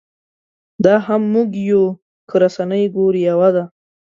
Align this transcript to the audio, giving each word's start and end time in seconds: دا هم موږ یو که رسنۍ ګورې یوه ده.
دا 0.85 0.95
هم 1.05 1.21
موږ 1.33 1.49
یو 1.69 1.83
که 2.29 2.35
رسنۍ 2.43 2.83
ګورې 2.95 3.21
یوه 3.29 3.49
ده. 3.55 3.63